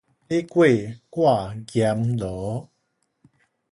[0.03, 0.05] 你鬼
[1.11, 1.23] 我
[1.67, 2.25] 閻羅